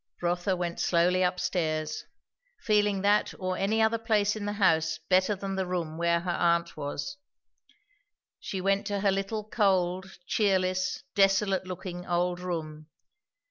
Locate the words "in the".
4.35-4.53